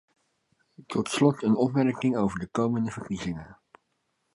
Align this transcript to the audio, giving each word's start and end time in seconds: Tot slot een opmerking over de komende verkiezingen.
Tot 0.85 1.09
slot 1.09 1.43
een 1.43 1.55
opmerking 1.55 2.17
over 2.17 2.39
de 2.39 2.47
komende 2.47 2.91
verkiezingen. 2.91 3.57